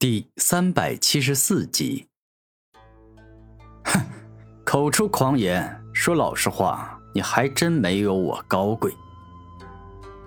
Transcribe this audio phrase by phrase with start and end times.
[0.00, 2.06] 第三百七十四集。
[3.84, 4.00] 哼，
[4.64, 8.90] 口出狂言，说老实话，你还真没有我高贵。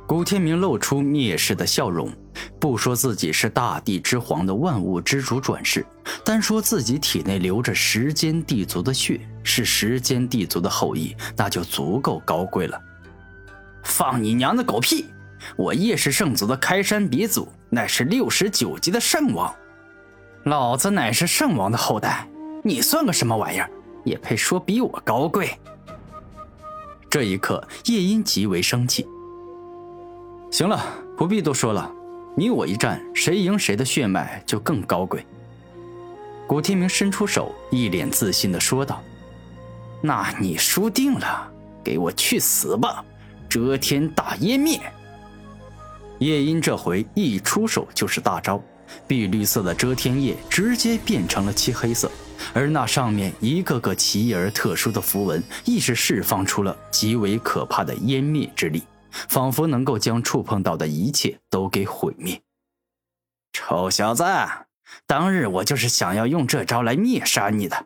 [0.06, 2.14] 古天明露出蔑视的笑容，
[2.60, 5.84] 不说自己是大地之皇的万物之主转世，
[6.24, 12.80] 单说自己体内流着时间地族的血，是时间地族的后裔，那就足够高贵了。
[13.84, 15.08] 放你娘的狗屁！
[15.58, 19.52] 我叶氏圣族的开山鼻祖，乃是六十九级的圣王。
[20.46, 22.28] 老子乃是圣王的后代，
[22.64, 23.70] 你算个什么玩意儿？
[24.04, 25.58] 也配说比我高贵？
[27.10, 29.08] 这一刻，夜莺极为生气。
[30.52, 30.84] 行了，
[31.16, 31.90] 不必多说了，
[32.36, 35.26] 你我一战，谁赢谁的血脉就更高贵。
[36.46, 39.02] 古天明伸出手，一脸自信的说道
[40.04, 41.50] ：“那你输定了，
[41.82, 43.06] 给我去死吧！
[43.48, 44.78] 遮天大湮灭！”
[46.20, 48.62] 夜莺这回一出手就是大招。
[49.08, 52.12] 碧绿色的遮天叶直接变成了漆黑色，
[52.54, 62.42] 而那上面一个个奇异而特殊的符文，亦是释放出了极为可怕的湮灭之力，仿佛能够将触碰到的一切都给毁灭。
[63.52, 64.24] 臭小子，
[65.06, 67.86] 当日我就是想要用这招来灭杀你的，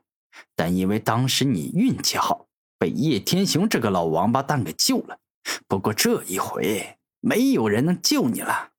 [0.55, 2.45] 但因为当时你运气好，
[2.79, 5.17] 被叶天雄这个老王八蛋给救了。
[5.67, 8.69] 不过这一回，没有人能救你了。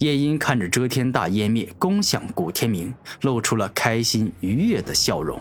[0.00, 5.38] 夜莺看着遮天大湮灭攻向古天明，露出了开心愉悦的笑容。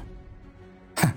[0.98, 1.10] 哼，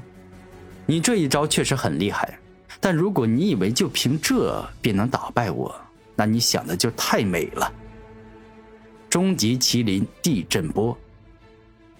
[0.86, 2.38] 你这一招确实很厉害，
[2.78, 5.74] 但如果你以为就凭这便能打败我，
[6.14, 7.72] 那你想的就太美了。
[9.10, 10.96] 终极麒麟地震波，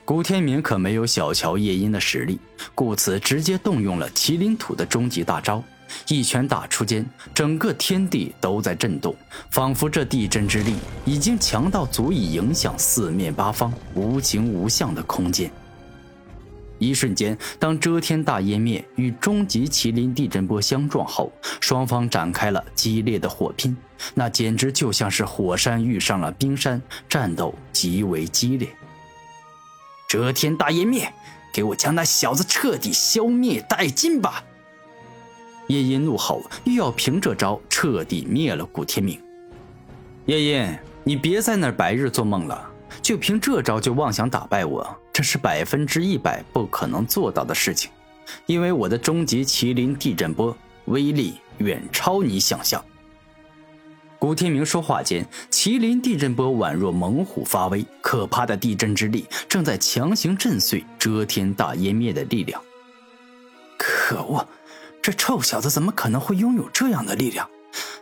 [0.05, 2.39] 古天明可没有小瞧夜莺的实力，
[2.73, 5.61] 故此直接动用了麒麟土的终极大招。
[6.09, 9.15] 一拳打出间，整个天地都在震动，
[9.51, 15.51] 仿佛这地震之力已经强到足以影响四面八方无形无相的空间。
[16.79, 23.77] 一瞬间，当遮天大湮灭与终极麒麟地震波相撞后，双方展开了激烈的火拼，
[24.15, 28.69] 那简直就像是火山遇上了冰山，战斗极为激烈。
[30.09, 31.13] 遮天大湮灭，
[31.55, 34.43] 给我将那小子彻底消灭殆尽吧！
[35.69, 39.21] 夜莺怒吼，又要凭这招彻底灭了古天明。
[40.27, 47.91] 夜莺，你别在那白日做梦了，就凭这招就妄想打败我，这是百分之一百不可能做到的事情。
[48.47, 50.57] 因为我的终极麒麟地震波
[50.87, 52.83] 威力远超你想象。
[54.19, 62.63] 古天明说话间，麒麟地震波宛若猛虎发威，可怕的地震之力正在强行震碎遮天大湮灭的力量。
[63.77, 64.47] 可恶！
[65.03, 67.51] 这臭小子怎么可能会拥有这样的力量？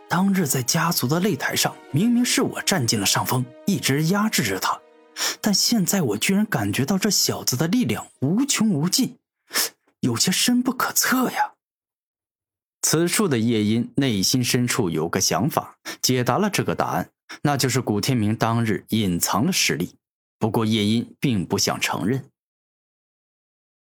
[0.07, 4.79] 当日在家族的擂台上，明明是我占尽了上风，一直压制着他，
[5.41, 9.17] 但现在我居然感觉到这小子的力量无穷无尽，
[10.01, 11.53] 有些深不可测呀。
[12.83, 17.09] 此处的夜莺内心深处有个想法，解答了这个答案，
[17.43, 19.95] 那就是古天明当日隐藏了实力。
[20.37, 22.25] 不过夜莺并不想承认。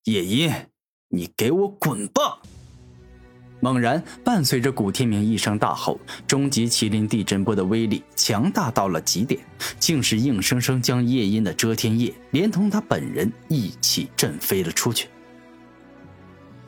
[0.04, 0.68] 夜莺，
[1.10, 2.42] 你给我滚吧！
[3.62, 9.42] 猛然，伴随着古天明一声大吼，终极麒麟地震波的威力强大到了极点，
[9.80, 15.10] 竟是硬生生将夜莺的遮天叶连同他本人一起震飞了出去。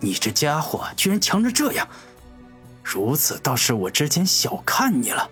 [0.01, 1.87] 你这家伙居然强成这样，
[2.83, 5.29] 如此倒是我之前小看你了。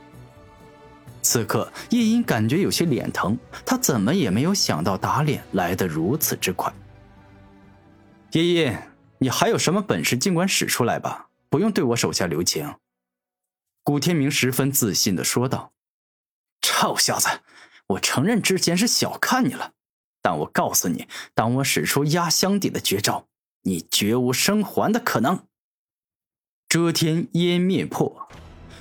[1.21, 6.71] 此刻，夜莺感觉有些脸疼，他怎么也没有想到打脸来得如此之快。
[8.31, 8.77] 夜莺，
[9.17, 11.25] 你还有什么本事，尽管使出来吧。
[11.49, 12.75] 不用对我手下留情。”
[13.83, 15.73] 古天明十分自信的说道。
[16.61, 17.27] “臭小子，
[17.87, 19.73] 我承认之前是小看你了，
[20.21, 23.27] 但我告诉你，当我使出压箱底的绝招，
[23.63, 25.45] 你绝无生还的可能。”
[26.69, 28.29] 遮天湮灭破，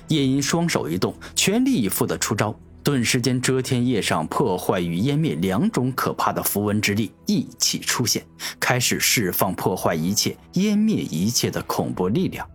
[0.09, 2.59] 夜莺双手一动，全力以赴的出招。
[2.83, 8.25] 顿时间，遮天叶上破坏与湮灭两种可怕的符文之力一起出现，
[8.59, 12.49] 开始释放破坏一切、湮灭一切的恐怖力量。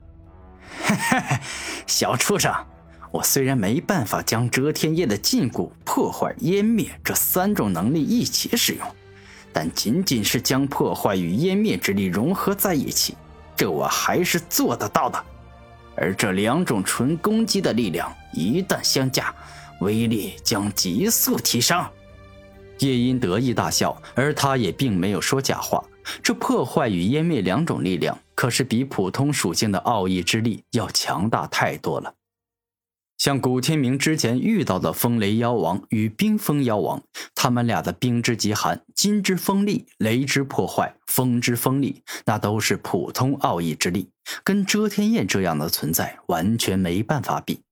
[0.94, 1.38] 嘿嘿，
[1.86, 2.52] 小畜生，
[3.10, 8.86] 我虽然没办法将遮天叶的禁锢、破坏、湮灭这三种能力一起使用，
[9.52, 13.16] 但仅仅是将破坏与湮灭之力融合在一起，
[13.56, 15.22] 这我还是做得到的。
[15.96, 19.32] 而这两种纯攻击的力量一旦相加，
[19.80, 21.84] 威力将急速提升。
[22.80, 25.82] 夜莺得意大笑，而他也并没有说假话。
[26.22, 32.14] 这破坏与湮灭两种力量，可是比普通属性的奥义之力要强大太多了。
[33.16, 37.02] 像古天明之前遇到的风雷妖王与冰封妖王，
[37.34, 44.10] 他们俩的冰之极寒、金之锋利、雷之破坏、风之锋利，那都是普通奥义之力，
[44.42, 47.63] 跟遮天焰这样的存在完全没办法比。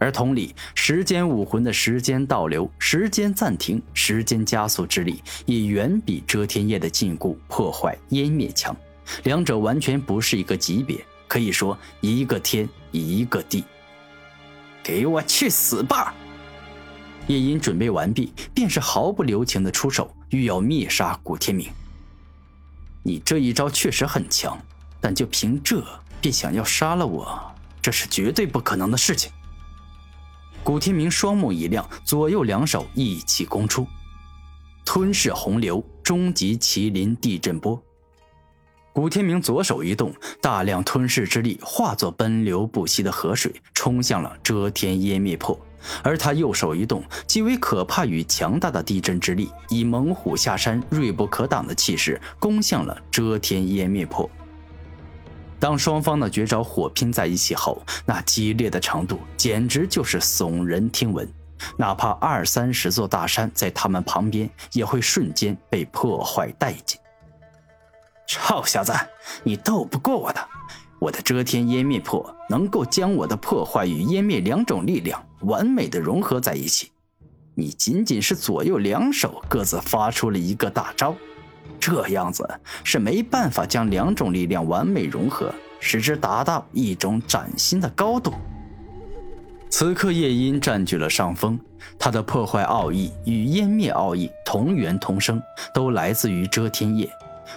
[0.00, 8.74] 而同理，时间武魂的时间倒流、时间暂停、时间加速之力，也远比遮天夜的禁锢、破坏、湮灭强，
[9.24, 10.98] 两者完全不是一个级别，
[11.28, 13.62] 可以说一个天一个地。
[14.82, 16.14] 给我去死吧！
[17.26, 21.68] 夜莺准备完毕，便是毫不留情的出手，欲要灭杀古天明。
[23.02, 24.58] 你这一招确实很强，
[24.98, 25.84] 但就凭这
[26.22, 29.30] 便想要杀了我，这是绝对不可能的事情。
[30.62, 33.86] 古天明双目一亮，左右两手一起攻出，
[34.84, 37.82] 吞噬洪流，终极麒麟地震波。
[38.92, 45.58] 古天明左手一动，大量吞噬之力化作奔流不息的河水，冲向了遮天湮灭破；
[46.02, 54.28] 而他右手一动，极为可怕与强大的地震之力，以猛虎下山、锐不可挡的气势，攻向了遮天湮灭破。
[55.60, 61.30] 当双方的绝招火拼在一起后，那激烈的程度简直就是耸人听闻，
[61.76, 66.98] 哪怕二三十座大山在他们旁边，也会瞬间被破坏殆尽。
[68.26, 68.92] 臭小子，
[69.44, 70.40] 你斗不过我的！
[70.98, 76.92] 我的遮天湮灭破能够将我的破坏与湮灭两种力量完美的融合在一起。
[77.54, 81.14] 你仅仅是左右两手各自发出了一个大招，
[81.78, 82.48] 这样子
[82.82, 88.32] 是没办法将两种力量完美融合，使之达到一种崭新的高度。
[89.68, 91.58] 此刻夜莺占据了上风，
[91.98, 95.40] 他的破坏奥义与湮灭奥义同源同生，
[95.72, 97.08] 都来自于遮天夜。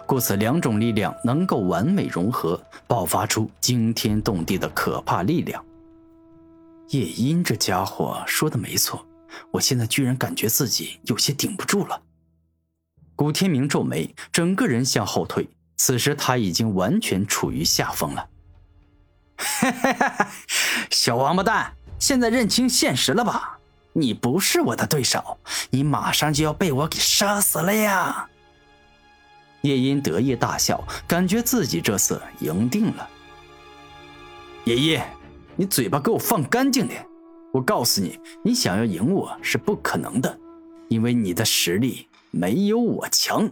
[0.06, 5.64] 故此，两种力量能够完美融合，爆发出惊天动地的可怕力量。
[6.90, 9.04] 夜莺这家伙说的没错，
[9.52, 12.00] 我现在居然感觉自己有些顶不住了。
[13.24, 15.48] 古天明皱眉，整个人向后退。
[15.78, 18.28] 此时他已经完全处于下风了。
[20.92, 23.58] 小王八蛋，现在认清现实了吧？
[23.94, 25.38] 你不是我的对手，
[25.70, 28.28] 你马上就要被我给杀死了呀！
[29.62, 33.10] 夜莺得意大笑，感觉自己这次赢定了。
[34.66, 35.08] 爷爷，
[35.56, 37.08] 你嘴巴给我放干净点！
[37.54, 40.38] 我告诉你，你想要赢我是不可能的，
[40.90, 43.48] 因为你的实力没有我强。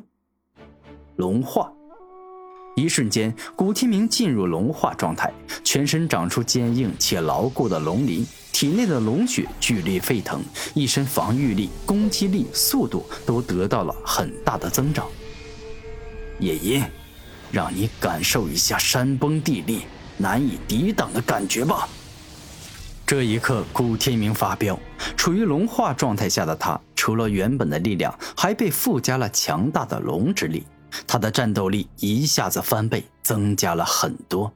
[1.18, 1.72] 龙化，
[2.75, 5.31] 一瞬间，古天明进入龙化状态，
[5.63, 10.42] 全身长出坚硬且牢固的龙鳞，体内的龙血剧烈沸腾，
[10.74, 15.07] 一身防御力、攻击力、速度都得到了很大的增长。
[16.39, 16.83] 夜莺，
[17.51, 19.81] 让你感受一下山崩地裂、
[20.18, 21.88] 难以抵挡的感觉吧。
[23.06, 24.80] 这一刻，古天明发飙，
[25.16, 30.68] 处于龙化状态下的他，除了原本的力量，还被附加了强大的龙之力，
[31.07, 34.53] 他的战斗力一下子翻倍，增加了很多。